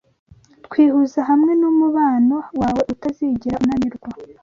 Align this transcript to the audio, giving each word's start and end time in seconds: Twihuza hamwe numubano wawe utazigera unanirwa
Twihuza 0.65 1.19
hamwe 1.29 1.51
numubano 1.59 2.37
wawe 2.59 2.81
utazigera 2.93 3.61
unanirwa 3.63 4.07